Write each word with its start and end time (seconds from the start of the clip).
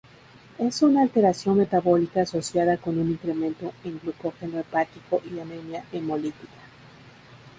Es 0.57 0.81
una 0.81 1.03
alteración 1.03 1.59
metabólica 1.59 2.23
asociada 2.23 2.77
con 2.77 2.97
un 2.97 3.11
incremento 3.11 3.71
en 3.83 3.99
glucógeno 3.99 4.57
hepático 4.57 5.21
y 5.31 5.39
anemia 5.39 5.85
hemolítica. 5.91 6.57